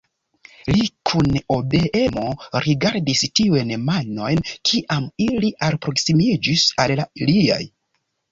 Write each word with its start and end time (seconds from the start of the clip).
Li 0.75 0.85
kun 1.09 1.27
obeemo 1.55 2.23
rigardis 2.67 3.21
tiujn 3.39 3.73
manojn, 3.91 4.41
kiam 4.71 5.05
ili 5.27 5.53
alproksimiĝis 5.69 6.65
al 6.85 6.95
la 7.01 7.07
liaj. 7.29 7.63